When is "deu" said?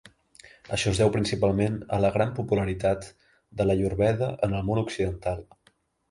1.01-1.09